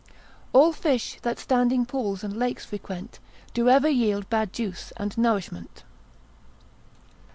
[0.51, 3.19] All fish, that standing pools, and lakes frequent,
[3.53, 5.83] Do ever yield bad juice and nourishment.